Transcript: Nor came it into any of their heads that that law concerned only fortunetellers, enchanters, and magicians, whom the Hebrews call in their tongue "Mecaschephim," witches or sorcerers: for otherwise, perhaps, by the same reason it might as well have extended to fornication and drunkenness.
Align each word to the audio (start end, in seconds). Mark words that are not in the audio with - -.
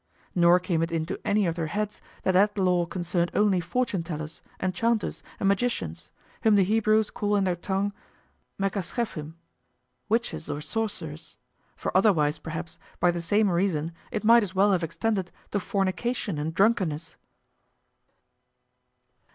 Nor 0.33 0.59
came 0.59 0.81
it 0.81 0.91
into 0.91 1.19
any 1.23 1.45
of 1.45 1.53
their 1.53 1.67
heads 1.67 2.01
that 2.23 2.31
that 2.31 2.57
law 2.57 2.87
concerned 2.87 3.29
only 3.35 3.61
fortunetellers, 3.61 4.41
enchanters, 4.59 5.21
and 5.39 5.47
magicians, 5.47 6.09
whom 6.41 6.55
the 6.55 6.63
Hebrews 6.63 7.11
call 7.11 7.35
in 7.35 7.43
their 7.43 7.53
tongue 7.55 7.93
"Mecaschephim," 8.57 9.35
witches 10.09 10.49
or 10.49 10.59
sorcerers: 10.59 11.37
for 11.75 11.95
otherwise, 11.95 12.39
perhaps, 12.39 12.79
by 12.99 13.11
the 13.11 13.21
same 13.21 13.47
reason 13.51 13.91
it 14.09 14.23
might 14.23 14.41
as 14.41 14.55
well 14.55 14.71
have 14.71 14.83
extended 14.83 15.29
to 15.51 15.59
fornication 15.59 16.39
and 16.39 16.55
drunkenness. 16.55 17.15